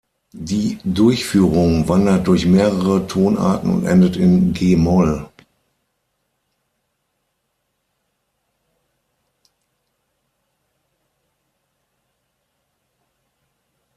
Die 0.33 0.79
Durchführung 0.83 1.87
wandert 1.87 2.25
durch 2.25 2.47
mehrere 2.47 3.05
Tonarten 3.05 3.69
und 3.69 3.85
endet 3.85 4.15
in 4.17 4.51
g-Moll. 4.51 5.29